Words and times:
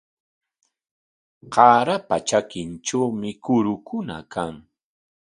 Qaarapa 1.53 2.15
trakintrawmi 2.27 3.31
kurukuna 3.43 4.17
kan. 4.33 4.53